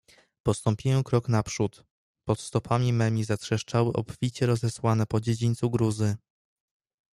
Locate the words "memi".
2.93-3.23